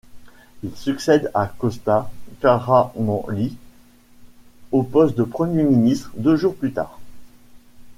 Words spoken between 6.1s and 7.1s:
deux jours plus tard.